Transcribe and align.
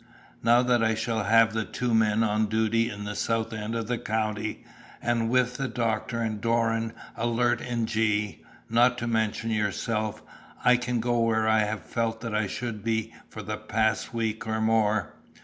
"Now 0.41 0.63
that 0.63 0.83
I 0.83 0.95
shall 0.95 1.25
have 1.25 1.53
the 1.53 1.63
two 1.63 1.93
men 1.93 2.23
on 2.23 2.47
duty 2.47 2.89
in 2.89 3.03
the 3.03 3.13
south 3.13 3.53
end 3.53 3.75
of 3.75 3.85
the 3.87 3.99
county, 3.99 4.65
and 4.99 5.29
with 5.29 5.57
the 5.57 5.67
doctor 5.67 6.21
and 6.23 6.41
Doran 6.41 6.93
alert 7.15 7.61
in 7.61 7.85
G, 7.85 8.43
not 8.67 8.97
to 8.97 9.05
mention 9.05 9.51
yourself, 9.51 10.23
I 10.65 10.75
can 10.77 11.01
go 11.01 11.19
where 11.19 11.47
I 11.47 11.59
have 11.65 11.83
felt 11.85 12.21
that 12.21 12.33
I 12.33 12.47
should 12.47 12.83
be 12.83 13.13
for 13.29 13.43
the 13.43 13.57
past 13.57 14.11
week 14.11 14.47
or 14.47 14.59
more. 14.59 15.13